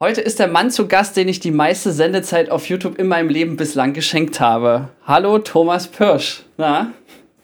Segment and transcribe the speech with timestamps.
[0.00, 3.28] Heute ist der Mann zu Gast, den ich die meiste Sendezeit auf YouTube in meinem
[3.28, 4.88] Leben bislang geschenkt habe.
[5.06, 6.42] Hallo, Thomas Pirsch.
[6.56, 6.92] Na?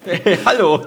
[0.05, 0.83] Hey, hallo.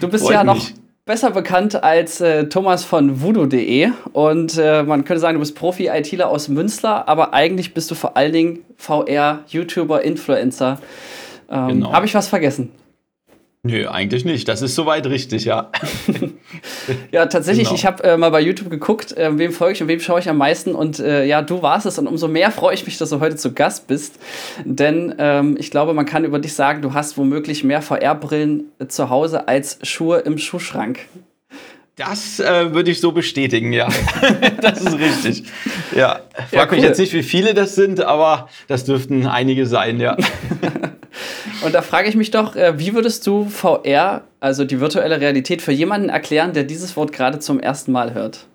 [0.00, 0.74] Du bist Freut ja noch mich.
[1.04, 6.28] besser bekannt als äh, Thomas von voodoo.de und äh, man könnte sagen, du bist Profi-ITler
[6.30, 10.78] aus Münster, aber eigentlich bist du vor allen Dingen VR, YouTuber, Influencer.
[11.50, 11.92] Ähm, genau.
[11.92, 12.72] Habe ich was vergessen?
[13.62, 14.48] Nö, eigentlich nicht.
[14.48, 15.70] Das ist soweit richtig, ja.
[17.12, 17.74] ja, tatsächlich, genau.
[17.74, 20.30] ich habe äh, mal bei YouTube geguckt, äh, wem folge ich und wem schaue ich
[20.30, 20.74] am meisten.
[20.74, 21.98] Und äh, ja, du warst es.
[21.98, 24.18] Und umso mehr freue ich mich, dass du heute zu Gast bist.
[24.64, 29.10] Denn ähm, ich glaube, man kann über dich sagen, du hast womöglich mehr VR-Brillen zu
[29.10, 31.00] Hause als Schuhe im Schuhschrank.
[32.00, 33.86] Das äh, würde ich so bestätigen, ja.
[34.62, 35.44] das ist richtig.
[35.94, 36.20] Ja.
[36.32, 36.76] Frag ja, cool.
[36.76, 40.16] mich jetzt nicht, wie viele das sind, aber das dürften einige sein, ja.
[41.62, 45.60] Und da frage ich mich doch, äh, wie würdest du VR, also die virtuelle Realität,
[45.60, 48.46] für jemanden erklären, der dieses Wort gerade zum ersten Mal hört?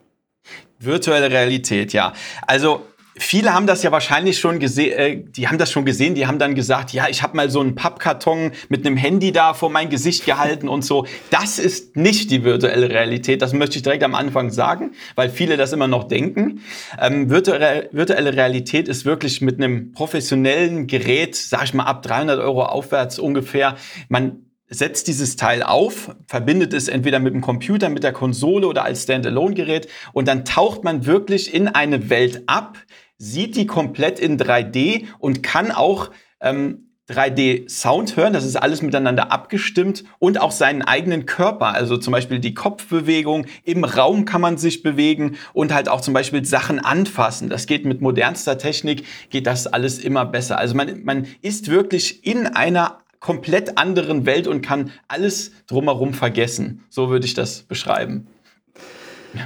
[0.79, 2.13] Virtuelle Realität, ja.
[2.47, 2.81] Also
[3.17, 6.37] Viele haben das ja wahrscheinlich schon gesehen, äh, die haben das schon gesehen, die haben
[6.37, 9.89] dann gesagt, ja, ich habe mal so einen Pappkarton mit einem Handy da vor mein
[9.89, 11.05] Gesicht gehalten und so.
[11.29, 15.55] Das ist nicht die virtuelle Realität, das möchte ich direkt am Anfang sagen, weil viele
[15.55, 16.59] das immer noch denken.
[16.99, 22.39] Ähm, virtuelle, virtuelle Realität ist wirklich mit einem professionellen Gerät, sag ich mal ab 300
[22.39, 23.75] Euro aufwärts ungefähr,
[24.09, 28.83] man setzt dieses Teil auf, verbindet es entweder mit dem Computer, mit der Konsole oder
[28.83, 32.77] als Standalone-Gerät und dann taucht man wirklich in eine Welt ab,
[33.17, 39.31] sieht die komplett in 3D und kann auch ähm, 3D-Sound hören, das ist alles miteinander
[39.31, 44.57] abgestimmt und auch seinen eigenen Körper, also zum Beispiel die Kopfbewegung, im Raum kann man
[44.57, 47.47] sich bewegen und halt auch zum Beispiel Sachen anfassen.
[47.49, 50.57] Das geht mit modernster Technik, geht das alles immer besser.
[50.57, 56.83] Also man, man ist wirklich in einer komplett anderen Welt und kann alles drumherum vergessen.
[56.89, 58.27] So würde ich das beschreiben.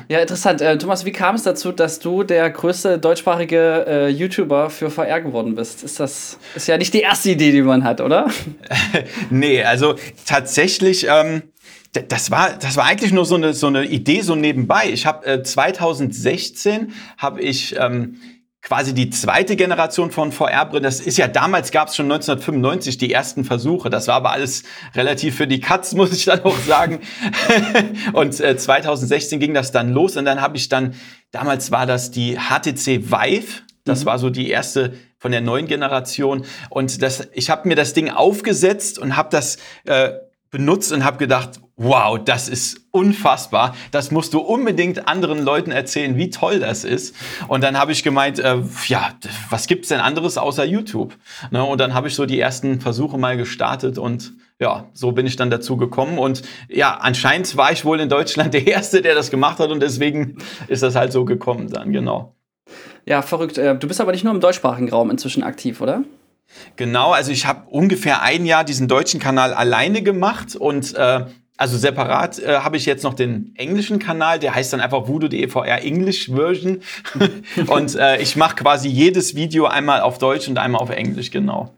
[0.08, 0.62] Ja, interessant.
[0.62, 5.22] Äh, Thomas, wie kam es dazu, dass du der größte deutschsprachige äh, YouTuber für VR
[5.22, 5.84] geworden bist?
[5.84, 8.30] Ist das ist ja nicht die erste Idee, die man hat, oder?
[9.30, 9.96] nee, also
[10.26, 11.08] tatsächlich.
[11.10, 11.44] Ähm
[11.92, 14.92] das war, das war eigentlich nur so eine, so eine Idee so nebenbei.
[14.92, 18.20] Ich habe äh, 2016 habe ich ähm,
[18.62, 20.84] quasi die zweite Generation von VR-Brillen.
[20.84, 23.90] Das ist ja damals gab es schon 1995 die ersten Versuche.
[23.90, 24.64] Das war aber alles
[24.96, 27.00] relativ für die Katz, muss ich dann auch sagen.
[28.14, 30.96] und äh, 2016 ging das dann los und dann habe ich dann
[31.32, 33.62] damals war das die HTC Vive.
[33.86, 34.06] Das mhm.
[34.06, 38.10] war so die erste von der neuen Generation und das ich habe mir das Ding
[38.10, 40.12] aufgesetzt und habe das äh,
[40.52, 43.76] benutzt und habe gedacht, wow, das ist unfassbar.
[43.92, 47.16] Das musst du unbedingt anderen Leuten erzählen, wie toll das ist.
[47.48, 49.14] Und dann habe ich gemeint, äh, ja,
[49.50, 51.16] was gibt's denn anderes außer YouTube?
[51.52, 55.26] Ne, und dann habe ich so die ersten Versuche mal gestartet und ja, so bin
[55.26, 56.20] ich dann dazu gekommen.
[56.20, 59.82] Und ja, anscheinend war ich wohl in Deutschland der Erste, der das gemacht hat und
[59.82, 60.38] deswegen
[60.68, 62.36] ist das halt so gekommen dann, genau.
[63.06, 63.58] Ja, verrückt.
[63.58, 66.04] Äh, du bist aber nicht nur im deutschsprachigen Raum inzwischen aktiv, oder?
[66.76, 71.26] Genau, also ich habe ungefähr ein Jahr diesen deutschen Kanal alleine gemacht und äh,
[71.58, 75.50] also separat äh, habe ich jetzt noch den englischen Kanal, der heißt dann einfach voodoo.de
[75.50, 76.82] VR English Version.
[77.68, 81.74] und äh, ich mache quasi jedes Video einmal auf Deutsch und einmal auf Englisch, genau.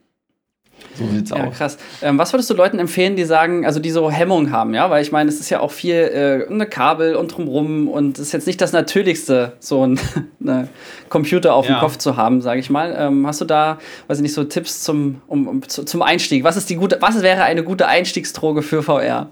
[0.96, 1.58] So sieht's ja, aus.
[1.58, 1.78] Krass.
[2.02, 4.90] Ähm, was würdest du Leuten empfehlen, die sagen, also die so Hemmung haben, ja?
[4.90, 8.28] Weil ich meine, es ist ja auch viel äh, eine Kabel und drumrum und es
[8.28, 10.00] ist jetzt nicht das Natürlichste, so ein
[10.40, 10.68] ne
[11.09, 11.75] Computer auf ja.
[11.75, 12.96] dem Kopf zu haben, sage ich mal.
[12.97, 16.44] Ähm, hast du da, weiß ich nicht, so Tipps zum, um, um, zum Einstieg?
[16.44, 19.30] Was ist die gute, was wäre eine gute Einstiegsdroge für VR?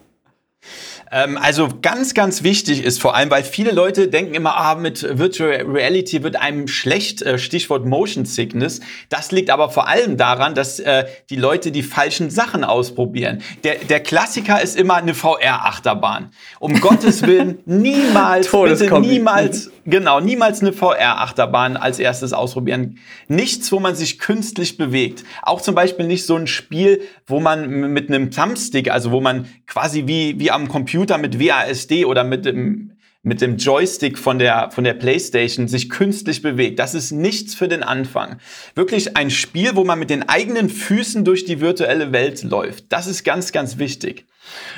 [1.11, 5.17] Ähm, also ganz, ganz wichtig ist vor allem, weil viele Leute denken immer, ah, mit
[5.17, 8.79] Virtual Reality wird einem schlecht, äh, Stichwort Motion Sickness.
[9.09, 13.41] Das liegt aber vor allem daran, dass äh, die Leute die falschen Sachen ausprobieren.
[13.63, 16.31] Der, der Klassiker ist immer eine VR-Achterbahn.
[16.59, 22.97] Um Gottes Willen, niemals, bitte niemals, genau, niemals eine VR-Achterbahn als erstes ausprobieren.
[23.27, 25.23] Nichts, wo man sich künstlich bewegt.
[25.41, 29.47] Auch zum Beispiel nicht so ein Spiel, wo man mit einem Thumbstick, also wo man
[29.67, 34.71] quasi wie, wie am Computer mit WASD oder mit dem, mit dem Joystick von der,
[34.71, 36.79] von der Playstation sich künstlich bewegt.
[36.79, 38.37] Das ist nichts für den Anfang.
[38.75, 42.85] Wirklich ein Spiel, wo man mit den eigenen Füßen durch die virtuelle Welt läuft.
[42.89, 44.25] Das ist ganz, ganz wichtig.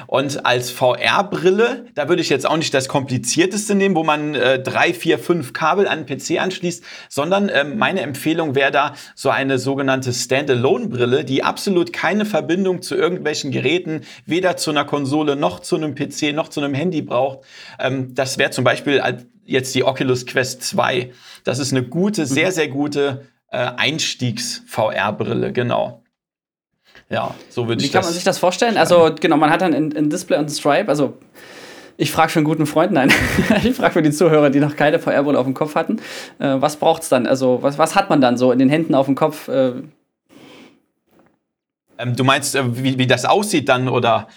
[0.07, 4.59] Und als VR-Brille, da würde ich jetzt auch nicht das komplizierteste nehmen, wo man äh,
[4.59, 9.29] drei, vier, fünf Kabel an den PC anschließt, sondern äh, meine Empfehlung wäre da so
[9.29, 15.59] eine sogenannte Standalone-Brille, die absolut keine Verbindung zu irgendwelchen Geräten, weder zu einer Konsole noch
[15.59, 17.39] zu einem PC noch zu einem Handy braucht.
[17.79, 19.01] Ähm, das wäre zum Beispiel
[19.45, 21.11] jetzt die Oculus Quest 2.
[21.43, 22.51] Das ist eine gute, sehr, mhm.
[22.51, 26.00] sehr gute äh, Einstiegs-VR-Brille, genau.
[27.11, 28.77] Ja, so würde ich Wie kann man sich das vorstellen?
[28.77, 30.87] Also, genau, man hat dann ein, ein Display und ein Stripe.
[30.87, 31.17] Also,
[31.97, 33.11] Ich frage für einen guten Freund, nein.
[33.63, 35.97] ich frage für die Zuhörer, die noch keine VR-Brille auf dem Kopf hatten.
[36.39, 37.27] Äh, was braucht es dann?
[37.27, 39.49] Also, was, was hat man dann so in den Händen auf dem Kopf?
[39.49, 39.73] Äh?
[41.97, 44.27] Ähm, du meinst, äh, wie, wie das aussieht dann, oder?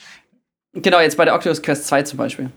[0.74, 2.50] Genau, jetzt bei der Oculus Quest 2 zum Beispiel.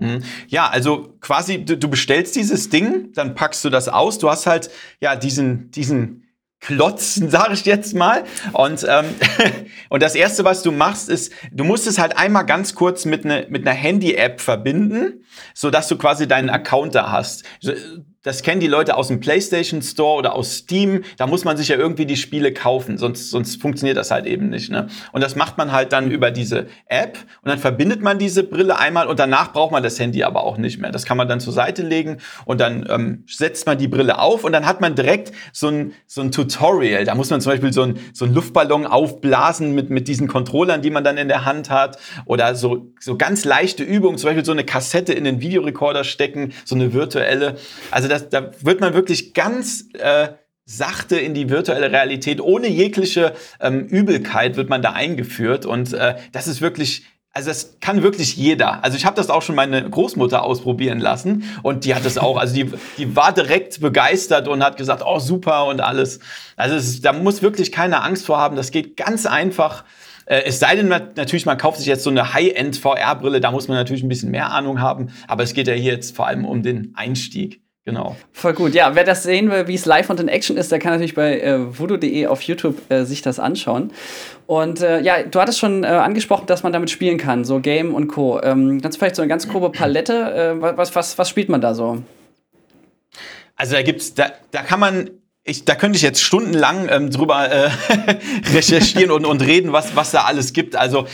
[0.00, 0.22] Mhm.
[0.48, 4.18] Ja, also quasi, du, du bestellst dieses Ding, dann packst du das aus.
[4.18, 4.70] Du hast halt
[5.00, 6.27] ja diesen, diesen
[6.60, 8.24] Klotzen, sage ich jetzt mal.
[8.52, 9.06] Und, ähm,
[9.88, 13.24] und das Erste, was du machst, ist, du musst es halt einmal ganz kurz mit,
[13.24, 15.24] ne, mit einer Handy-App verbinden,
[15.54, 17.44] so dass du quasi deinen Account da hast
[18.28, 21.02] das kennen die Leute aus dem PlayStation Store oder aus Steam.
[21.16, 24.50] Da muss man sich ja irgendwie die Spiele kaufen, sonst, sonst funktioniert das halt eben
[24.50, 24.70] nicht.
[24.70, 24.86] Ne?
[25.12, 28.78] Und das macht man halt dann über diese App und dann verbindet man diese Brille
[28.78, 30.92] einmal und danach braucht man das Handy aber auch nicht mehr.
[30.92, 34.44] Das kann man dann zur Seite legen und dann ähm, setzt man die Brille auf
[34.44, 37.04] und dann hat man direkt so ein, so ein Tutorial.
[37.04, 40.82] Da muss man zum Beispiel so ein, so ein Luftballon aufblasen mit, mit diesen Controllern,
[40.82, 44.44] die man dann in der Hand hat oder so, so ganz leichte Übungen, zum Beispiel
[44.44, 47.56] so eine Kassette in den Videorekorder stecken, so eine virtuelle.
[47.90, 50.28] Also das, da wird man wirklich ganz äh,
[50.64, 55.64] sachte in die virtuelle Realität, ohne jegliche ähm, Übelkeit wird man da eingeführt.
[55.64, 57.04] Und äh, das ist wirklich
[57.38, 58.82] also das kann wirklich jeder.
[58.82, 62.36] Also ich habe das auch schon meine Großmutter ausprobieren lassen und die hat das auch.
[62.36, 66.18] Also die, die war direkt begeistert und hat gesagt, oh super und alles.
[66.56, 68.56] Also ist, da muss wirklich keine Angst vor haben.
[68.56, 69.84] Das geht ganz einfach.
[70.26, 73.40] Äh, es sei denn natürlich, man kauft sich jetzt so eine High-End VR-Brille.
[73.40, 75.10] Da muss man natürlich ein bisschen mehr Ahnung haben.
[75.28, 77.62] Aber es geht ja hier jetzt vor allem um den Einstieg.
[77.88, 78.16] Genau.
[78.34, 78.74] Voll gut.
[78.74, 81.14] Ja, wer das sehen will, wie es live und in Action ist, der kann natürlich
[81.14, 83.94] bei äh, voodoo.de auf YouTube äh, sich das anschauen.
[84.46, 87.94] Und äh, ja, du hattest schon äh, angesprochen, dass man damit spielen kann, so Game
[87.94, 88.42] und Co.
[88.42, 91.62] Ähm, kannst du vielleicht so eine ganz grobe Palette, äh, was, was, was spielt man
[91.62, 92.02] da so?
[93.56, 95.08] Also da gibt's, da, da kann man
[95.44, 97.70] ich, da könnte ich jetzt stundenlang ähm, drüber äh,
[98.52, 100.76] recherchieren und, und reden, was, was da alles gibt.
[100.76, 101.06] Also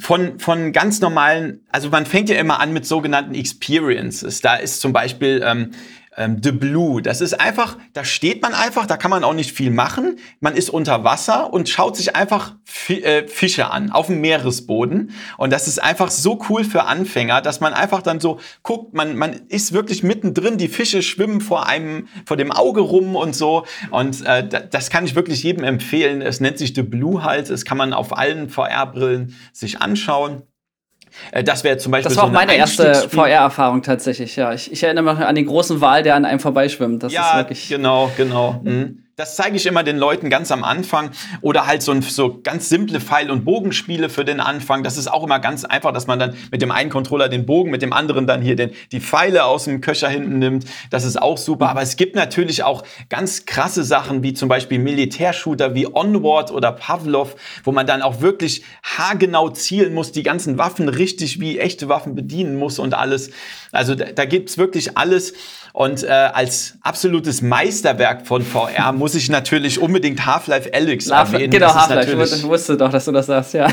[0.00, 4.40] von, von ganz normalen, also man fängt ja immer an mit sogenannten Experiences.
[4.40, 5.72] Da ist zum Beispiel ähm,
[6.16, 7.02] ähm, The Blue.
[7.02, 10.18] Das ist einfach, da steht man einfach, da kann man auch nicht viel machen.
[10.40, 12.56] Man ist unter Wasser und schaut sich einfach
[12.88, 15.12] äh, Fische an auf dem Meeresboden.
[15.38, 19.16] Und das ist einfach so cool für Anfänger, dass man einfach dann so guckt, man,
[19.16, 23.64] man ist wirklich mittendrin, die Fische schwimmen vor einem, vor dem Auge rum und so.
[23.90, 26.22] Und äh, das kann ich wirklich jedem empfehlen.
[26.22, 27.50] Es nennt sich The Blue halt.
[27.50, 30.42] Das kann man auf allen VR-Brillen sich anschauen.
[31.30, 32.08] Äh, das wäre zum Beispiel.
[32.08, 34.52] Das war so auch meine erste VR-Erfahrung tatsächlich, ja.
[34.52, 37.02] Ich, ich, erinnere mich an den großen Wal, der an einem vorbeischwimmt.
[37.02, 37.68] Das ja, ist wirklich.
[37.68, 38.60] Genau, genau.
[38.62, 39.01] Mhm.
[39.16, 41.10] Das zeige ich immer den Leuten ganz am Anfang.
[41.42, 44.82] Oder halt so, ein, so ganz simple Pfeil- und Bogenspiele für den Anfang.
[44.82, 47.70] Das ist auch immer ganz einfach, dass man dann mit dem einen Controller den Bogen,
[47.70, 50.64] mit dem anderen dann hier den, die Pfeile aus dem Köcher hinten nimmt.
[50.88, 51.68] Das ist auch super.
[51.68, 56.72] Aber es gibt natürlich auch ganz krasse Sachen, wie zum Beispiel Militärshooter wie Onward oder
[56.72, 61.90] Pavlov, wo man dann auch wirklich haargenau zielen muss, die ganzen Waffen richtig wie echte
[61.90, 63.30] Waffen bedienen muss und alles.
[63.72, 65.34] Also da, da gibt's wirklich alles.
[65.72, 71.50] Und äh, als absolutes Meisterwerk von VR muss ich natürlich unbedingt Half-Life Alyx erwähnen.
[71.50, 72.36] Genau, Half-Life.
[72.36, 73.68] Ich wusste doch, dass du das sagst, ja.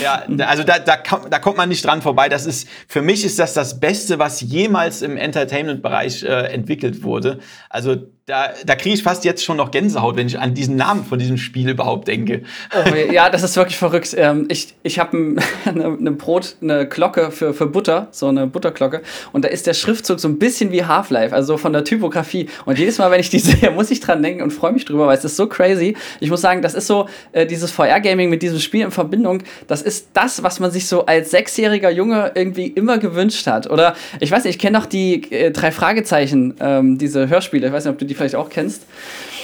[0.00, 2.28] Ja, also da, da, da kommt man nicht dran vorbei.
[2.28, 7.38] Das ist, für mich ist das das Beste, was jemals im Entertainment-Bereich äh, entwickelt wurde.
[7.68, 7.96] Also
[8.26, 11.18] da, da kriege ich fast jetzt schon noch Gänsehaut, wenn ich an diesen Namen von
[11.18, 12.42] diesem Spiel überhaupt denke.
[12.72, 14.14] Oh, ja, das ist wirklich verrückt.
[14.16, 18.46] Ähm, ich ich habe ein, eine, eine Brot, eine Glocke für, für Butter, so eine
[18.46, 19.02] Butterglocke.
[19.32, 22.48] Und da ist der Schriftzug so ein bisschen wie Half-Life, also von der Typografie.
[22.64, 25.08] Und jedes Mal, wenn ich die sehe, muss ich dran denken und freue mich drüber,
[25.08, 25.96] weil es ist so crazy.
[26.20, 29.82] Ich muss sagen, das ist so, äh, dieses VR-Gaming mit diesem Spiel in Verbindung, das
[29.82, 33.68] ist das, was man sich so als sechsjähriger Junge irgendwie immer gewünscht hat.
[33.68, 37.66] Oder ich weiß nicht, ich kenne noch die äh, drei Fragezeichen, ähm, diese Hörspiele.
[37.66, 38.82] Ich weiß nicht, ob du die die vielleicht auch kennst.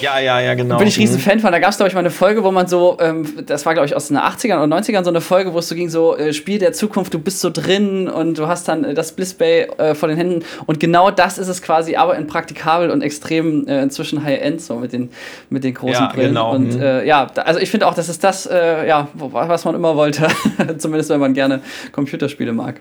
[0.01, 0.79] Ja, ja, ja, genau.
[0.79, 1.21] Bin ich riesen mhm.
[1.21, 1.51] Fan von.
[1.51, 3.87] Da gab es, glaube ich, mal eine Folge, wo man so, ähm, das war, glaube
[3.87, 6.33] ich, aus den 80ern oder 90ern, so eine Folge, wo es so ging, so äh,
[6.33, 9.95] Spiel der Zukunft, du bist so drin und du hast dann äh, das Blissbay äh,
[9.95, 10.45] vor den Händen.
[10.67, 14.77] Und genau das ist es quasi, aber in praktikabel und extrem äh, inzwischen High-End, so
[14.77, 15.11] mit den,
[15.51, 16.29] mit den großen ja, Brillen.
[16.29, 16.55] Genau.
[16.55, 16.83] Und mhm.
[16.83, 20.29] Äh, ja, also ich finde auch, das ist das, äh, ja, was man immer wollte.
[20.79, 21.61] Zumindest, wenn man gerne
[21.93, 22.81] Computerspiele mag.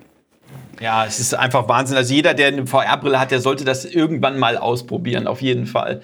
[0.80, 1.98] Ja, es ist einfach Wahnsinn.
[1.98, 6.02] Also jeder, der eine VR-Brille hat, der sollte das irgendwann mal ausprobieren, auf jeden Fall.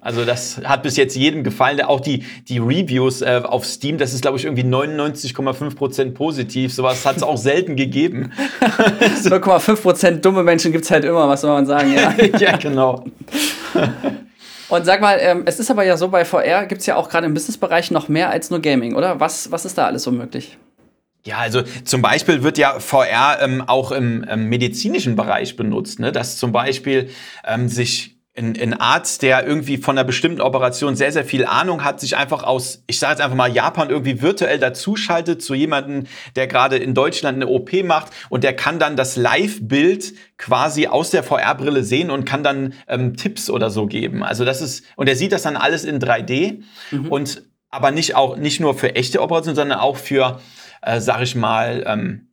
[0.00, 1.80] Also das hat bis jetzt jedem gefallen.
[1.80, 6.72] Auch die, die Reviews äh, auf Steam, das ist, glaube ich, irgendwie 99,5% positiv.
[6.72, 8.32] Sowas hat es auch selten gegeben.
[8.60, 12.14] 0,5% dumme Menschen gibt es halt immer, was soll man sagen, ja.
[12.38, 13.04] ja, genau.
[14.68, 17.08] Und sag mal, ähm, es ist aber ja so, bei VR gibt es ja auch
[17.08, 19.18] gerade im Businessbereich noch mehr als nur Gaming, oder?
[19.18, 20.56] Was, was ist da alles so möglich?
[21.26, 26.12] Ja, also zum Beispiel wird ja VR ähm, auch im ähm, medizinischen Bereich benutzt, ne?
[26.12, 27.10] dass zum Beispiel
[27.44, 31.82] ähm, sich ein, ein Arzt, der irgendwie von einer bestimmten Operation sehr, sehr viel Ahnung
[31.82, 36.04] hat, sich einfach aus, ich sage jetzt einfach mal, Japan irgendwie virtuell dazuschaltet zu jemandem,
[36.36, 41.10] der gerade in Deutschland eine OP macht und der kann dann das Live-Bild quasi aus
[41.10, 44.22] der VR-Brille sehen und kann dann ähm, Tipps oder so geben.
[44.22, 47.08] Also das ist, und er sieht das dann alles in 3D mhm.
[47.08, 50.40] und aber nicht auch nicht nur für echte Operationen, sondern auch für,
[50.86, 52.28] äh, sag ich mal, ähm,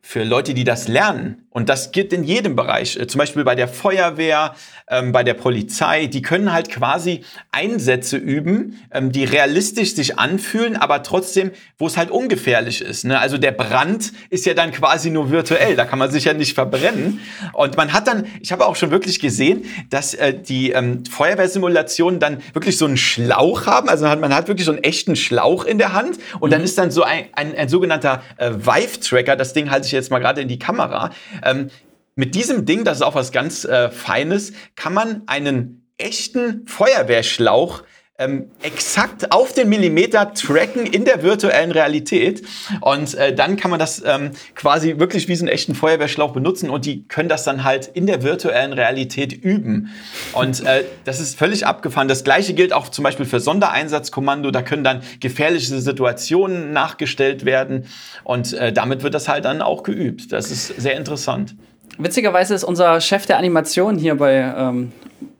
[0.00, 1.45] für Leute, die das lernen.
[1.56, 2.98] Und das geht in jedem Bereich.
[2.98, 4.54] Äh, zum Beispiel bei der Feuerwehr,
[4.90, 6.04] ähm, bei der Polizei.
[6.04, 11.96] Die können halt quasi Einsätze üben, ähm, die realistisch sich anfühlen, aber trotzdem, wo es
[11.96, 13.06] halt ungefährlich ist.
[13.06, 13.18] Ne?
[13.18, 15.76] Also der Brand ist ja dann quasi nur virtuell.
[15.76, 17.20] Da kann man sich ja nicht verbrennen.
[17.54, 22.20] Und man hat dann, ich habe auch schon wirklich gesehen, dass äh, die ähm, Feuerwehrsimulationen
[22.20, 23.88] dann wirklich so einen Schlauch haben.
[23.88, 26.18] Also man hat, man hat wirklich so einen echten Schlauch in der Hand.
[26.38, 26.52] Und mhm.
[26.52, 29.36] dann ist dann so ein, ein, ein sogenannter äh, Vive-Tracker.
[29.36, 31.12] Das Ding halte ich jetzt mal gerade in die Kamera
[31.46, 31.70] ähm,
[32.14, 37.82] mit diesem Ding, das ist auch was ganz äh, Feines, kann man einen echten Feuerwehrschlauch
[38.18, 42.42] ähm, exakt auf den Millimeter tracken in der virtuellen Realität.
[42.80, 46.70] Und äh, dann kann man das ähm, quasi wirklich wie so einen echten Feuerwehrschlauch benutzen
[46.70, 49.90] und die können das dann halt in der virtuellen Realität üben.
[50.32, 52.08] Und äh, das ist völlig abgefahren.
[52.08, 54.50] Das gleiche gilt auch zum Beispiel für Sondereinsatzkommando.
[54.50, 57.86] Da können dann gefährliche Situationen nachgestellt werden
[58.24, 60.32] und äh, damit wird das halt dann auch geübt.
[60.32, 61.54] Das ist sehr interessant.
[61.98, 64.92] Witzigerweise ist unser Chef der Animation hier bei ähm,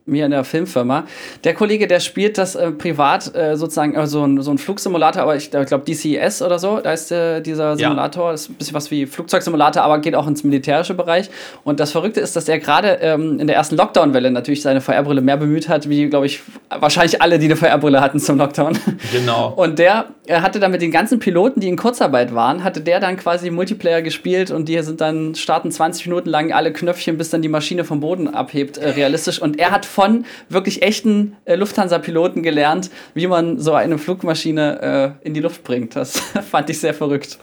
[0.06, 1.04] mir in der Filmfirma.
[1.42, 5.22] Der Kollege, der spielt das äh, privat äh, sozusagen, äh, so, ein, so ein Flugsimulator,
[5.22, 8.34] aber ich glaube DCS oder so, da ist äh, dieser Simulator, ja.
[8.34, 11.28] ist ein bisschen was wie Flugzeugsimulator, aber geht auch ins militärische Bereich.
[11.64, 15.20] Und das Verrückte ist, dass er gerade ähm, in der ersten Lockdown-Welle natürlich seine VR-Brille
[15.20, 18.78] mehr bemüht hat, wie, glaube ich, wahrscheinlich alle, die eine VR-Brille hatten zum Lockdown.
[19.12, 19.54] Genau.
[19.56, 23.00] Und der er hatte dann mit den ganzen Piloten, die in Kurzarbeit waren, hatte der
[23.00, 27.30] dann quasi Multiplayer gespielt und die sind dann starten 20 Minuten lang alle Knöpfchen, bis
[27.30, 29.40] dann die Maschine vom Boden abhebt, äh, realistisch.
[29.40, 35.26] Und er hat von wirklich echten äh, Lufthansa-Piloten gelernt, wie man so eine Flugmaschine äh,
[35.26, 35.96] in die Luft bringt.
[35.96, 37.38] Das fand ich sehr verrückt.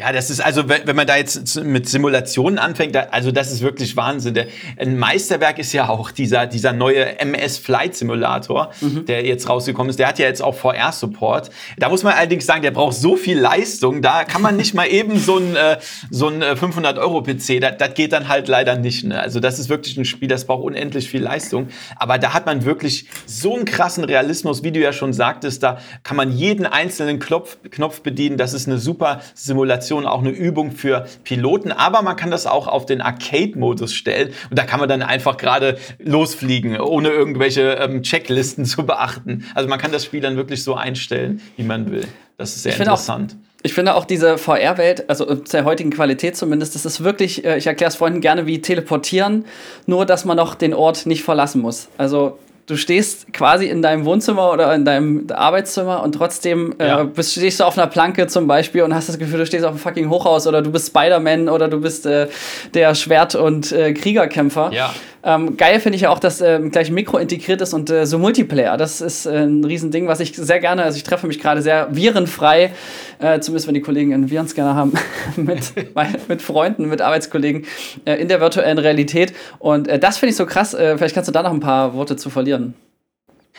[0.00, 3.98] Ja, das ist also, wenn man da jetzt mit Simulationen anfängt, also das ist wirklich
[3.98, 4.46] Wahnsinn.
[4.78, 9.04] Ein Meisterwerk ist ja auch dieser, dieser neue MS Flight Simulator, mhm.
[9.04, 9.98] der jetzt rausgekommen ist.
[9.98, 11.50] Der hat ja jetzt auch VR-Support.
[11.76, 14.86] Da muss man allerdings sagen, der braucht so viel Leistung, da kann man nicht mal
[14.90, 15.76] eben so ein, äh,
[16.10, 19.04] so ein 500-Euro-PC, äh, das, das geht dann halt leider nicht.
[19.04, 19.20] Ne?
[19.20, 21.68] Also das ist wirklich ein Spiel, das braucht unendlich viel Leistung.
[21.96, 25.76] Aber da hat man wirklich so einen krassen Realismus, wie du ja schon sagtest, da
[26.04, 28.38] kann man jeden einzelnen Knopf, Knopf bedienen.
[28.38, 32.46] Das ist eine super Simulation Simulation auch eine Übung für Piloten, aber man kann das
[32.46, 37.72] auch auf den Arcade-Modus stellen und da kann man dann einfach gerade losfliegen, ohne irgendwelche
[37.72, 39.44] ähm, Checklisten zu beachten.
[39.54, 42.06] Also man kann das Spiel dann wirklich so einstellen, wie man will.
[42.36, 43.36] Das ist sehr ich interessant.
[43.62, 47.66] Ich finde auch diese VR-Welt, also der heutigen Qualität zumindest, das ist wirklich, äh, ich
[47.66, 49.44] erkläre es Freunden gerne wie teleportieren,
[49.86, 51.88] nur dass man noch den Ort nicht verlassen muss.
[51.98, 52.38] Also
[52.70, 57.58] du stehst quasi in deinem Wohnzimmer oder in deinem Arbeitszimmer und trotzdem äh, bist, stehst
[57.58, 60.08] du auf einer Planke zum Beispiel und hast das Gefühl, du stehst auf einem fucking
[60.08, 62.28] Hochhaus oder du bist Spider-Man oder du bist äh,
[62.72, 64.70] der Schwert- und äh, Kriegerkämpfer.
[64.72, 64.94] Ja.
[65.22, 68.18] Ähm, geil finde ich ja auch, dass äh, gleich Mikro integriert ist und äh, so
[68.18, 68.76] Multiplayer.
[68.76, 71.88] Das ist äh, ein Riesending, was ich sehr gerne, also ich treffe mich gerade sehr
[71.90, 72.72] virenfrei,
[73.18, 74.92] äh, zumindest wenn die Kollegen einen Virenscanner haben,
[75.36, 75.72] mit,
[76.28, 77.66] mit Freunden, mit Arbeitskollegen
[78.04, 79.34] äh, in der virtuellen Realität.
[79.58, 80.74] Und äh, das finde ich so krass.
[80.74, 82.74] Äh, vielleicht kannst du da noch ein paar Worte zu verlieren.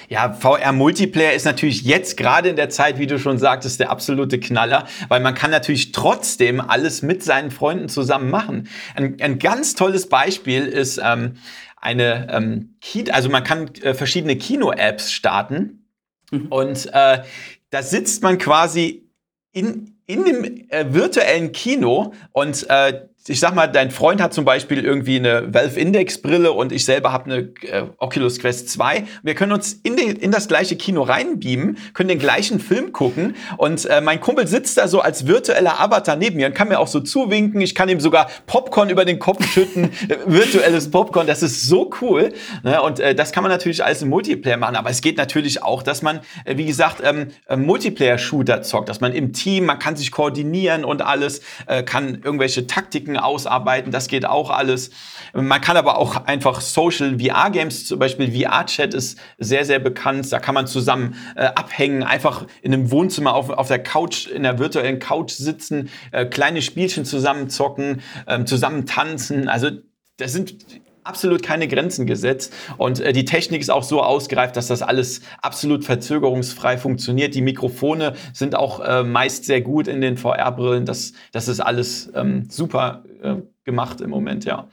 [0.09, 4.39] Ja, VR-Multiplayer ist natürlich jetzt gerade in der Zeit, wie du schon sagtest, der absolute
[4.39, 8.67] Knaller, weil man kann natürlich trotzdem alles mit seinen Freunden zusammen machen.
[8.95, 11.35] Ein, ein ganz tolles Beispiel ist ähm,
[11.77, 12.75] eine ähm,
[13.11, 15.87] also man kann äh, verschiedene Kino-Apps starten
[16.31, 16.47] mhm.
[16.47, 17.23] und äh,
[17.69, 19.09] da sitzt man quasi
[19.51, 24.45] in, in dem äh, virtuellen Kino und äh, ich sag mal, dein Freund hat zum
[24.45, 29.03] Beispiel irgendwie eine Valve Index Brille und ich selber habe eine äh, Oculus Quest 2.
[29.21, 33.35] Wir können uns in, den, in das gleiche Kino reinbeamen, können den gleichen Film gucken
[33.57, 36.79] und äh, mein Kumpel sitzt da so als virtueller Avatar neben mir und kann mir
[36.79, 37.61] auch so zuwinken.
[37.61, 39.91] Ich kann ihm sogar Popcorn über den Kopf schütten,
[40.25, 41.27] virtuelles Popcorn.
[41.27, 42.33] Das ist so cool.
[42.63, 42.81] Ne?
[42.81, 44.75] Und äh, das kann man natürlich alles im Multiplayer machen.
[44.75, 48.99] Aber es geht natürlich auch, dass man, äh, wie gesagt, ähm, äh, Multiplayer-Shooter zockt, dass
[48.99, 53.91] man im Team, man kann sich koordinieren und alles, äh, kann irgendwelche Taktiken Grafiken ausarbeiten,
[53.91, 54.91] das geht auch alles.
[55.33, 60.31] Man kann aber auch einfach Social VR-Games, zum Beispiel VR-Chat ist sehr, sehr bekannt.
[60.31, 64.43] Da kann man zusammen äh, abhängen, einfach in einem Wohnzimmer auf, auf der Couch, in
[64.43, 69.47] der virtuellen Couch sitzen, äh, kleine Spielchen zusammen zocken, äh, zusammen tanzen.
[69.47, 69.69] Also
[70.17, 70.65] das sind
[71.03, 72.53] absolut keine Grenzen gesetzt.
[72.77, 77.35] Und äh, die Technik ist auch so ausgereift, dass das alles absolut verzögerungsfrei funktioniert.
[77.35, 80.85] Die Mikrofone sind auch äh, meist sehr gut in den VR-Brillen.
[80.85, 84.67] Das, das ist alles ähm, super äh, gemacht im Moment, ja.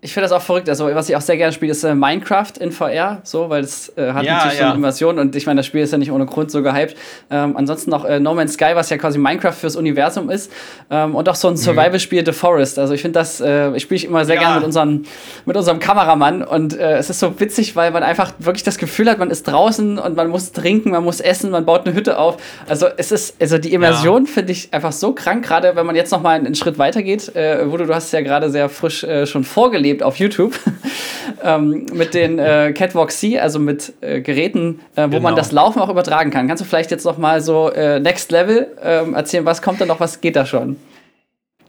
[0.00, 0.68] Ich finde das auch verrückt.
[0.68, 3.88] Also, was ich auch sehr gerne spiele, ist äh, Minecraft in VR, so, weil es
[3.96, 4.64] äh, hat ja, natürlich ja.
[4.64, 6.96] so eine Invasion und ich meine, das Spiel ist ja nicht ohne Grund so gehypt.
[7.30, 10.50] Ähm, ansonsten noch äh, No Man's Sky, was ja quasi Minecraft fürs Universum ist.
[10.90, 11.58] Ähm, und auch so ein mhm.
[11.58, 12.80] Survival-Spiel, The Forest.
[12.80, 14.40] Also, ich finde das, äh, ich spiele ich immer sehr ja.
[14.40, 15.04] gerne mit unserem,
[15.46, 19.08] mit unserem Kameramann und äh, es ist so witzig, weil man einfach wirklich das Gefühl
[19.08, 22.18] hat, man ist draußen und man muss trinken, man muss essen, man baut eine Hütte
[22.18, 22.38] auf.
[22.68, 26.10] Also, es ist, also die Immersion finde ich einfach so krank, gerade wenn man jetzt
[26.10, 27.34] noch mal einen, einen Schritt weiter geht.
[27.36, 30.58] Äh, wo du, du hast ja gerade sehr frisch schon vorgelebt auf YouTube
[31.42, 35.20] ähm, mit den äh, Catwalk C, also mit äh, Geräten, äh, wo genau.
[35.22, 36.46] man das Laufen auch übertragen kann.
[36.46, 39.46] Kannst du vielleicht jetzt noch mal so äh, Next Level ähm, erzählen?
[39.46, 39.98] Was kommt da noch?
[39.98, 40.76] Was geht da schon?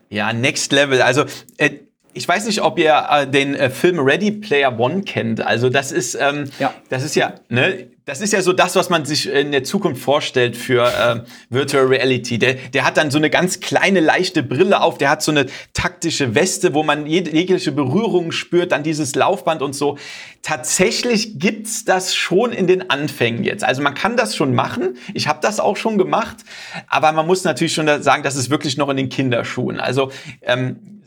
[0.10, 1.02] Ja, Next Level.
[1.02, 1.24] Also
[1.58, 1.70] äh,
[2.14, 5.42] ich weiß nicht, ob ihr äh, den äh, Film Ready Player One kennt.
[5.42, 6.74] Also das ist, ähm, ja.
[6.90, 10.02] das ist ja, ne, das ist ja so das, was man sich in der Zukunft
[10.02, 12.38] vorstellt für äh, Virtual Reality.
[12.38, 15.46] Der, der hat dann so eine ganz kleine, leichte Brille auf, der hat so eine
[15.74, 19.98] taktische Weste, wo man jede, jegliche Berührung spürt, dann dieses Laufband und so.
[20.42, 23.64] Tatsächlich gibt's das schon in den Anfängen jetzt.
[23.64, 24.98] Also man kann das schon machen.
[25.14, 26.38] Ich habe das auch schon gemacht,
[26.88, 29.80] aber man muss natürlich schon sagen, das ist wirklich noch in den Kinderschuhen.
[29.80, 31.02] Also ähm,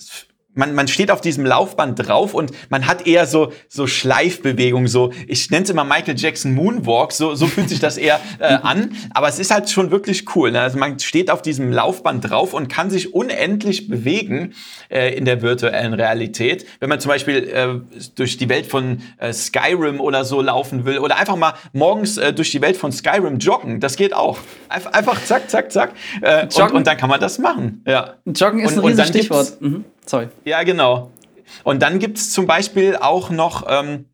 [0.57, 5.13] man, man steht auf diesem Laufband drauf und man hat eher so, so Schleifbewegungen, so,
[5.29, 8.97] ich nenne es immer Michael Jackson Moonwalk, so, so fühlt sich das eher äh, an.
[9.15, 10.51] Aber es ist halt schon wirklich cool.
[10.51, 10.61] Ne?
[10.61, 14.55] Also man steht auf diesem Laufband drauf und kann sich unendlich bewegen
[14.89, 16.67] äh, in der virtuellen Realität.
[16.81, 20.99] Wenn man zum Beispiel äh, durch die Welt von äh, Skyrim oder so laufen will
[20.99, 24.39] oder einfach mal morgens äh, durch die Welt von Skyrim joggen, das geht auch.
[24.69, 25.93] Einfach, einfach zack, zack, zack.
[26.23, 27.83] Äh, und, und, dann kann man das machen.
[27.87, 28.15] Ja.
[28.25, 29.61] Joggen ist und, ein riesiges Stichwort.
[29.61, 29.85] Mhm.
[30.07, 30.29] Sorry.
[30.45, 31.11] Ja, genau.
[31.65, 34.07] Und dann gibt es zum Beispiel auch noch ähm,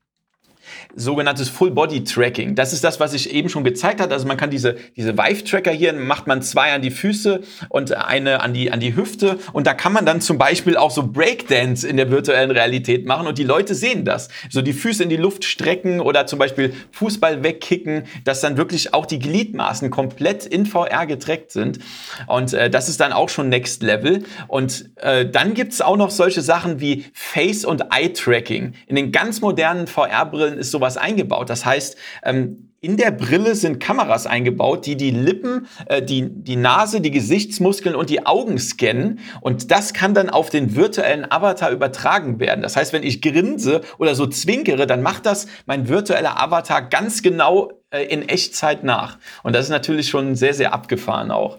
[0.94, 2.54] sogenanntes Full-Body-Tracking.
[2.54, 4.12] Das ist das, was ich eben schon gezeigt habe.
[4.12, 8.40] Also man kann diese, diese Vive-Tracker hier, macht man zwei an die Füße und eine
[8.40, 9.38] an die, an die Hüfte.
[9.52, 13.26] Und da kann man dann zum Beispiel auch so Breakdance in der virtuellen Realität machen
[13.26, 14.28] und die Leute sehen das.
[14.50, 18.94] So die Füße in die Luft strecken oder zum Beispiel Fußball wegkicken, dass dann wirklich
[18.94, 21.78] auch die Gliedmaßen komplett in VR getrackt sind.
[22.26, 24.24] Und äh, das ist dann auch schon Next Level.
[24.48, 28.74] Und äh, dann gibt's auch noch solche Sachen wie Face- und Eye-Tracking.
[28.86, 31.50] In den ganz modernen VR-Brillen ist sowas eingebaut.
[31.50, 36.56] Das heißt, ähm, in der Brille sind Kameras eingebaut, die die Lippen, äh, die, die
[36.56, 39.20] Nase, die Gesichtsmuskeln und die Augen scannen.
[39.40, 42.60] Und das kann dann auf den virtuellen Avatar übertragen werden.
[42.60, 47.22] Das heißt, wenn ich grinse oder so zwinkere, dann macht das mein virtueller Avatar ganz
[47.22, 49.18] genau äh, in Echtzeit nach.
[49.44, 51.58] Und das ist natürlich schon sehr, sehr abgefahren auch.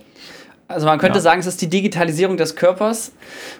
[0.73, 1.21] Also man könnte ja.
[1.21, 3.12] sagen, es ist die Digitalisierung des Körpers.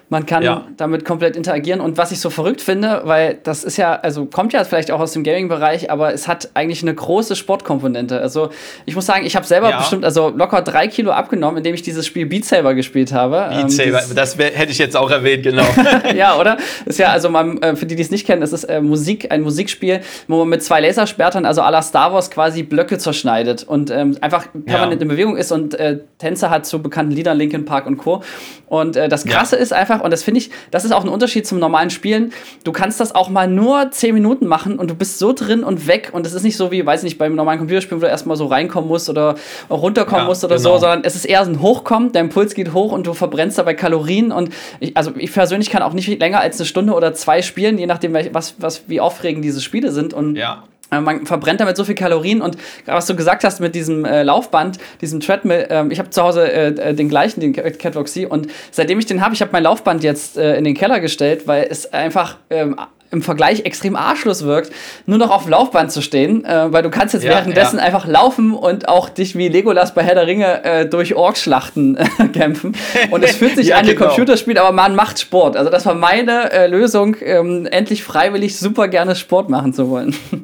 [0.08, 0.66] Man kann ja.
[0.76, 1.80] damit komplett interagieren.
[1.80, 5.00] Und was ich so verrückt finde, weil das ist ja, also kommt ja vielleicht auch
[5.00, 8.20] aus dem Gaming-Bereich, aber es hat eigentlich eine große Sportkomponente.
[8.20, 8.50] Also
[8.84, 9.78] ich muss sagen, ich habe selber ja.
[9.78, 13.48] bestimmt also locker drei Kilo abgenommen, indem ich dieses Spiel Beat Saber gespielt habe.
[13.50, 15.64] Beat ähm, Saber, das wär, hätte ich jetzt auch erwähnt, genau.
[16.14, 16.58] ja, oder?
[16.84, 19.30] Ist ja, also man, äh, für die, die es nicht kennen, es ist äh, Musik,
[19.30, 23.64] ein Musikspiel, wo man mit zwei Lasersperrtern, also à la Star Wars, quasi Blöcke zerschneidet
[23.64, 27.38] und ähm, einfach permanent in Bewegung ist und äh, Tänzer hat zu bekannt bekannten Liedern,
[27.38, 28.22] Linkin Park und Co.
[28.66, 29.62] Und äh, das Krasse ja.
[29.62, 32.32] ist einfach, und das finde ich, das ist auch ein Unterschied zum normalen Spielen,
[32.64, 35.86] du kannst das auch mal nur 10 Minuten machen und du bist so drin und
[35.86, 38.10] weg und es ist nicht so wie, weiß ich nicht, beim normalen Computerspielen, wo du
[38.10, 39.36] erstmal so reinkommen musst oder
[39.70, 40.74] runterkommen ja, musst oder genau.
[40.74, 43.74] so, sondern es ist eher ein Hochkommen, dein Puls geht hoch und du verbrennst dabei
[43.74, 47.42] Kalorien und ich, also ich persönlich kann auch nicht länger als eine Stunde oder zwei
[47.42, 50.64] spielen, je nachdem, was, was, wie aufregend diese Spiele sind und ja.
[50.90, 54.22] Äh, man verbrennt damit so viel Kalorien und was du gesagt hast mit diesem äh,
[54.22, 58.26] Laufband, diesem Treadmill, äh, ich habe zu Hause äh, äh, den gleichen, den Catwalk C
[58.26, 61.46] und seitdem ich den habe, ich habe mein Laufband jetzt äh, in den Keller gestellt,
[61.46, 62.76] weil es einfach ähm,
[63.10, 64.72] im Vergleich extrem arschlos wirkt,
[65.06, 67.84] nur noch auf dem Laufband zu stehen, äh, weil du kannst jetzt ja, währenddessen ja.
[67.84, 72.28] einfach laufen und auch dich wie Legolas bei Herr der Ringe äh, durch Orkschlachten äh,
[72.32, 72.74] kämpfen.
[73.10, 74.08] Und es fühlt sich ja, an wie genau.
[74.08, 75.56] Computerspiel, aber man macht Sport.
[75.56, 80.14] Also das war meine Lösung, ähm, endlich freiwillig super gerne Sport machen zu wollen.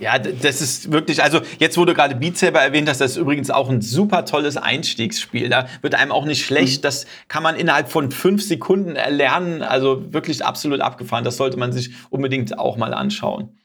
[0.00, 3.50] Ja, das ist wirklich, also jetzt du gerade Beat Saber erwähnt hast, das ist übrigens
[3.50, 5.50] auch ein super tolles Einstiegsspiel.
[5.50, 6.78] Da wird einem auch nicht schlecht.
[6.78, 6.82] Mhm.
[6.82, 9.62] Das kann man innerhalb von fünf Sekunden erlernen.
[9.62, 11.22] Also wirklich absolut abgefahren.
[11.22, 13.59] Das sollte man sich unbedingt auch mal anschauen.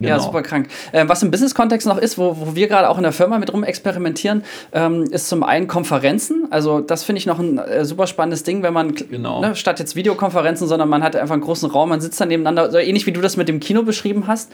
[0.00, 0.10] Genau.
[0.10, 0.68] Ja, super krank.
[0.92, 3.52] Ähm, was im Business-Kontext noch ist, wo, wo wir gerade auch in der Firma mit
[3.52, 6.48] rum experimentieren, ähm, ist zum einen Konferenzen.
[6.50, 9.40] Also das finde ich noch ein äh, super spannendes Ding, wenn man genau.
[9.40, 12.70] ne, statt jetzt Videokonferenzen, sondern man hat einfach einen großen Raum, man sitzt dann nebeneinander,
[12.70, 14.50] so ähnlich wie du das mit dem Kino beschrieben hast.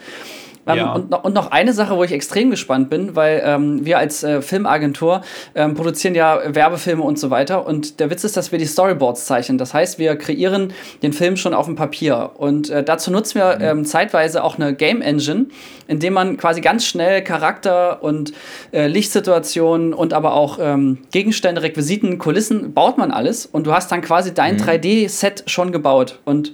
[0.67, 0.93] Ähm, ja.
[0.93, 4.41] und, und, noch eine Sache, wo ich extrem gespannt bin, weil ähm, wir als äh,
[4.41, 5.21] Filmagentur
[5.55, 7.65] ähm, produzieren ja Werbefilme und so weiter.
[7.65, 9.57] Und der Witz ist, dass wir die Storyboards zeichnen.
[9.57, 12.31] Das heißt, wir kreieren den Film schon auf dem Papier.
[12.37, 13.79] Und äh, dazu nutzen wir mhm.
[13.79, 15.47] ähm, zeitweise auch eine Game Engine,
[15.87, 18.33] in dem man quasi ganz schnell Charakter und
[18.71, 23.45] äh, Lichtsituationen und aber auch ähm, Gegenstände, Requisiten, Kulissen baut man alles.
[23.45, 24.61] Und du hast dann quasi dein mhm.
[24.61, 26.19] 3D-Set schon gebaut.
[26.23, 26.53] Und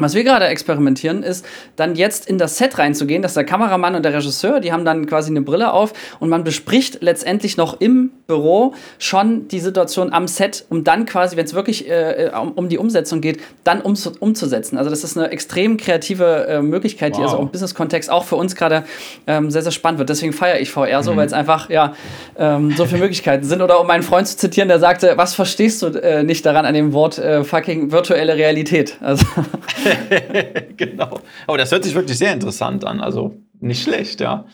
[0.00, 1.44] Was wir gerade experimentieren, ist
[1.76, 5.06] dann jetzt in das Set reinzugehen, dass der Kameramann und der Regisseur, die haben dann
[5.06, 10.26] quasi eine Brille auf und man bespricht letztendlich noch im Büro schon die Situation am
[10.26, 13.94] Set, um dann quasi, wenn es wirklich äh, um, um, die Umsetzung geht, dann um,
[14.20, 14.78] umzusetzen.
[14.78, 17.18] Also das ist eine extrem kreative äh, Möglichkeit, wow.
[17.18, 18.84] die also im Business-Kontext auch für uns gerade
[19.26, 20.08] ähm, sehr, sehr spannend wird.
[20.08, 21.16] Deswegen feiere ich VR so, mhm.
[21.16, 21.94] weil es einfach ja
[22.38, 23.60] ähm, so viele Möglichkeiten sind.
[23.60, 26.74] Oder um meinen Freund zu zitieren, der sagte, was verstehst du äh, nicht daran an
[26.74, 28.96] dem Wort äh, fucking virtuelle Realität?
[29.00, 29.26] Also
[30.76, 31.20] genau.
[31.46, 33.00] Aber das hört sich wirklich sehr interessant an.
[33.00, 34.46] Also nicht schlecht, ja.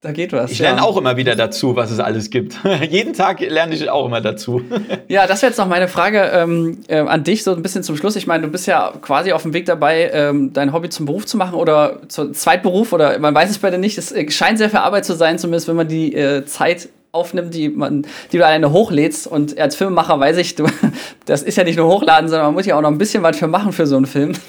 [0.00, 0.52] Da geht was.
[0.52, 0.84] Ich lerne ja.
[0.84, 2.56] auch immer wieder dazu, was es alles gibt.
[2.88, 4.62] Jeden Tag lerne ich auch immer dazu.
[5.08, 7.96] ja, das wäre jetzt noch meine Frage ähm, äh, an dich, so ein bisschen zum
[7.96, 8.14] Schluss.
[8.14, 11.26] Ich meine, du bist ja quasi auf dem Weg dabei, ähm, dein Hobby zum Beruf
[11.26, 13.98] zu machen oder zum Zweitberuf oder man weiß es bei dir nicht.
[13.98, 17.68] Es scheint sehr viel Arbeit zu sein, zumindest wenn man die äh, Zeit aufnimmt, die,
[17.68, 19.26] man, die du alleine hochlädst.
[19.26, 20.66] Und als Filmemacher weiß ich, du,
[21.26, 23.38] das ist ja nicht nur hochladen, sondern man muss ja auch noch ein bisschen was
[23.38, 24.32] für machen für so einen Film.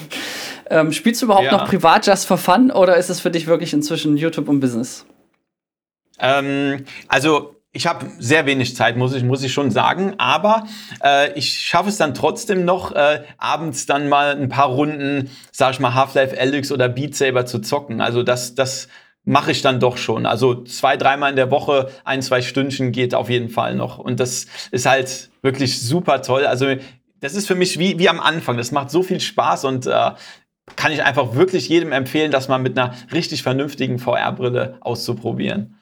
[0.71, 1.51] Ähm, spielst du überhaupt ja.
[1.51, 5.03] noch privat just for fun oder ist es für dich wirklich inzwischen YouTube und Business?
[6.19, 10.15] Ähm, also ich habe sehr wenig Zeit, muss ich, muss ich schon sagen.
[10.17, 10.65] Aber
[11.03, 15.73] äh, ich schaffe es dann trotzdem noch, äh, abends dann mal ein paar Runden, sag
[15.73, 18.01] ich mal, Half-Life Alyx oder Beat Saber zu zocken.
[18.01, 18.87] Also das, das
[19.23, 20.25] mache ich dann doch schon.
[20.25, 23.97] Also zwei, dreimal in der Woche, ein, zwei Stündchen geht auf jeden Fall noch.
[23.97, 26.45] Und das ist halt wirklich super toll.
[26.45, 26.67] Also
[27.19, 28.57] das ist für mich wie, wie am Anfang.
[28.57, 30.11] Das macht so viel Spaß und äh,
[30.75, 35.75] kann ich einfach wirklich jedem empfehlen, das mal mit einer richtig vernünftigen VR-Brille auszuprobieren.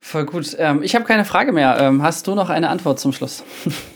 [0.00, 0.54] Voll gut.
[0.58, 1.78] Ähm, ich habe keine Frage mehr.
[1.80, 3.42] Ähm, hast du noch eine Antwort zum Schluss?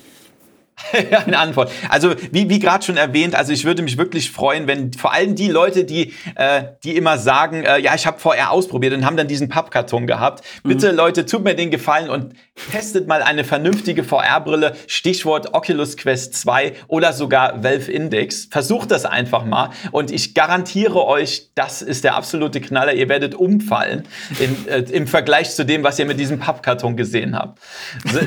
[1.27, 1.71] eine Antwort.
[1.88, 5.35] Also wie, wie gerade schon erwähnt, also ich würde mich wirklich freuen, wenn vor allem
[5.35, 9.17] die Leute, die, äh, die immer sagen, äh, ja, ich habe VR ausprobiert und haben
[9.17, 10.45] dann diesen Pappkarton gehabt.
[10.62, 10.97] Bitte mhm.
[10.97, 12.35] Leute, tut mir den Gefallen und
[12.73, 18.49] testet mal eine vernünftige VR-Brille, Stichwort Oculus Quest 2 oder sogar Valve Index.
[18.51, 22.95] Versucht das einfach mal und ich garantiere euch, das ist der absolute Knaller.
[22.95, 24.05] Ihr werdet umfallen
[24.38, 27.59] in, äh, im Vergleich zu dem, was ihr mit diesem Pappkarton gesehen habt.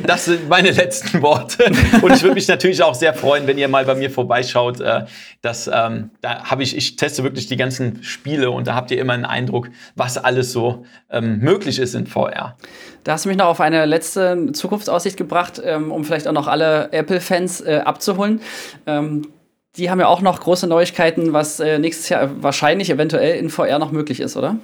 [0.05, 1.65] Das sind meine letzten Worte
[2.01, 4.79] und ich würde mich natürlich auch sehr freuen, wenn ihr mal bei mir vorbeischaut.
[4.79, 5.05] Äh,
[5.41, 8.99] das, ähm, da habe ich, ich teste wirklich die ganzen Spiele und da habt ihr
[8.99, 12.57] immer einen Eindruck, was alles so ähm, möglich ist in VR.
[13.03, 16.47] Da hast du mich noch auf eine letzte Zukunftsaussicht gebracht, ähm, um vielleicht auch noch
[16.47, 18.41] alle Apple-Fans äh, abzuholen.
[18.85, 19.27] Ähm,
[19.77, 23.79] die haben ja auch noch große Neuigkeiten, was äh, nächstes Jahr wahrscheinlich eventuell in VR
[23.79, 24.57] noch möglich ist, oder?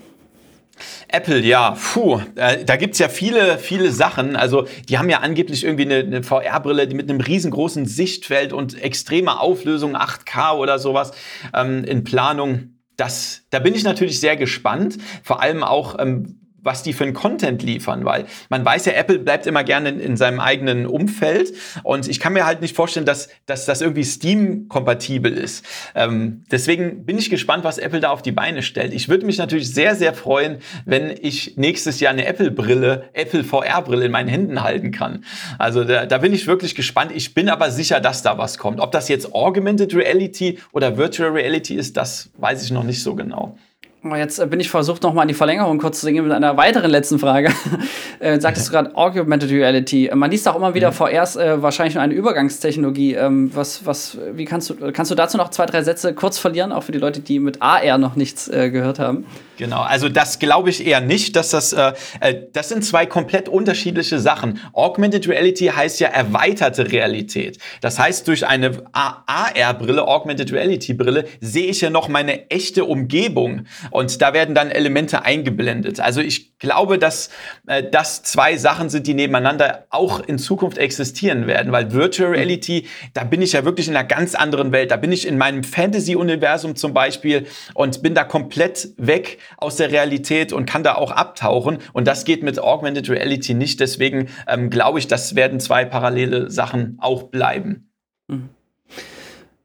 [1.07, 4.35] Apple, ja, puh, äh, da gibt's ja viele, viele Sachen.
[4.35, 9.41] Also, die haben ja angeblich irgendwie eine, eine VR-Brille mit einem riesengroßen Sichtfeld und extremer
[9.41, 11.11] Auflösung, 8K oder sowas
[11.53, 12.75] ähm, in Planung.
[12.95, 14.97] Das, da bin ich natürlich sehr gespannt.
[15.23, 19.17] Vor allem auch, ähm, was die für einen Content liefern, weil man weiß ja, Apple
[19.17, 23.07] bleibt immer gerne in, in seinem eigenen Umfeld und ich kann mir halt nicht vorstellen,
[23.07, 25.65] dass, dass das irgendwie Steam-kompatibel ist.
[25.95, 28.93] Ähm, deswegen bin ich gespannt, was Apple da auf die Beine stellt.
[28.93, 34.05] Ich würde mich natürlich sehr, sehr freuen, wenn ich nächstes Jahr eine Apple-Brille, Apple VR-Brille
[34.05, 35.23] in meinen Händen halten kann.
[35.57, 37.11] Also da, da bin ich wirklich gespannt.
[37.15, 38.81] Ich bin aber sicher, dass da was kommt.
[38.81, 43.15] Ob das jetzt Augmented Reality oder Virtual Reality ist, das weiß ich noch nicht so
[43.15, 43.57] genau.
[44.03, 46.55] Jetzt äh, bin ich versucht, noch mal an die Verlängerung kurz zu gehen mit einer
[46.55, 47.51] weiteren letzten Frage.
[48.19, 50.09] äh, sagtest du gerade Augmented Reality.
[50.13, 50.95] Man liest auch immer wieder mhm.
[50.95, 53.15] VRs äh, wahrscheinlich nur eine Übergangstechnologie.
[53.15, 56.71] Ähm, was, was, wie kannst du, kannst du dazu noch zwei, drei Sätze kurz verlieren,
[56.71, 59.25] auch für die Leute, die mit AR noch nichts äh, gehört haben?
[59.57, 63.49] Genau, also das glaube ich eher nicht, dass das, äh, äh, das sind zwei komplett
[63.49, 64.59] unterschiedliche Sachen.
[64.73, 67.57] Augmented Reality heißt ja erweiterte Realität.
[67.81, 74.21] Das heißt, durch eine AR-Brille, Augmented Reality-Brille, sehe ich ja noch meine echte Umgebung und
[74.21, 75.99] da werden dann Elemente eingeblendet.
[75.99, 77.29] Also ich glaube, dass
[77.67, 82.87] äh, das zwei Sachen sind, die nebeneinander auch in Zukunft existieren werden, weil Virtual Reality,
[83.13, 84.91] da bin ich ja wirklich in einer ganz anderen Welt.
[84.91, 89.91] Da bin ich in meinem Fantasy-Universum zum Beispiel und bin da komplett weg aus der
[89.91, 91.79] Realität und kann da auch abtauchen.
[91.93, 93.79] Und das geht mit Augmented Reality nicht.
[93.79, 97.91] Deswegen ähm, glaube ich, das werden zwei parallele Sachen auch bleiben.
[98.27, 98.49] Mhm.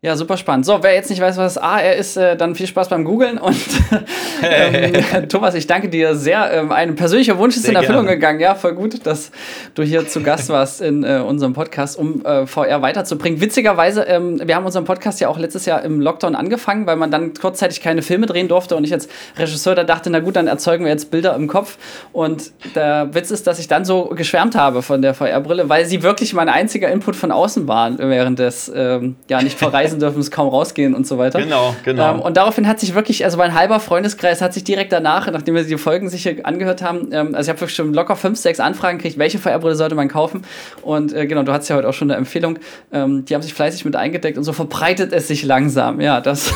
[0.05, 0.67] Ja, super spannend.
[0.67, 3.39] So, wer jetzt nicht weiß, was AR ist, äh, dann viel Spaß beim Googlen.
[3.39, 3.55] Und
[4.43, 6.51] ähm, Thomas, ich danke dir sehr.
[6.53, 8.17] Ähm, ein persönlicher Wunsch ist sehr in Erfüllung gerne.
[8.17, 8.41] gegangen.
[8.41, 9.31] Ja, voll gut, dass
[9.77, 13.41] du hier zu Gast warst in äh, unserem Podcast, um äh, VR weiterzubringen.
[13.41, 17.13] Witzigerweise, ähm, wir haben unseren Podcast ja auch letztes Jahr im Lockdown angefangen, weil man
[17.13, 18.75] dann kurzzeitig keine Filme drehen durfte.
[18.75, 19.07] Und ich als
[19.39, 21.79] Regisseur da dachte, na gut, dann erzeugen wir jetzt Bilder im Kopf.
[22.13, 26.03] Und der Witz ist, dass ich dann so geschwärmt habe von der VR-Brille, weil sie
[26.03, 30.21] wirklich mein einziger Input von außen war während des, ähm, ja, nicht verreisen reisen dürfen,
[30.21, 31.41] es kaum rausgehen und so weiter.
[31.41, 32.15] Genau, genau.
[32.15, 35.55] Ähm, und daraufhin hat sich wirklich, also mein halber Freundeskreis hat sich direkt danach, nachdem
[35.55, 38.61] wir die Folgen sich angehört haben, ähm, also ich habe wirklich schon locker fünf, sechs
[38.61, 40.43] Anfragen gekriegt, welche VR-Brille sollte man kaufen.
[40.83, 42.59] Und äh, genau, du hast ja heute auch schon eine Empfehlung.
[42.93, 46.01] Ähm, die haben sich fleißig mit eingedeckt und so verbreitet es sich langsam.
[46.01, 46.53] Ja, das,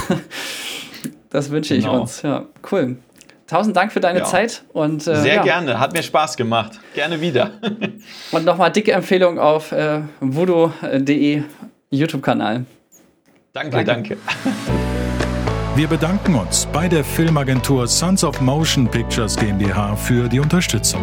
[1.30, 1.94] das wünsche genau.
[1.94, 2.22] ich uns.
[2.22, 2.96] Ja, cool.
[3.46, 4.24] Tausend Dank für deine ja.
[4.24, 5.42] Zeit und äh, sehr ja.
[5.42, 6.80] gerne, hat mir Spaß gemacht.
[6.94, 7.52] Gerne wieder.
[8.32, 11.44] und nochmal dicke Empfehlung auf äh, voodoo.de
[11.90, 12.66] YouTube-Kanal.
[13.56, 14.16] Danke, danke, danke.
[15.76, 21.00] Wir bedanken uns bei der Filmagentur Sons of Motion Pictures GmbH für die Unterstützung.